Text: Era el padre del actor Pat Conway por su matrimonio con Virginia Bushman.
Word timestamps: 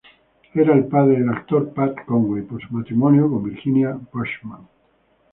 Era 0.61 0.73
el 0.73 0.85
padre 0.87 1.19
del 1.19 1.29
actor 1.29 1.73
Pat 1.75 1.95
Conway 2.07 2.41
por 2.41 2.59
su 2.59 2.73
matrimonio 2.73 3.29
con 3.29 3.43
Virginia 3.43 3.99
Bushman. 4.11 4.67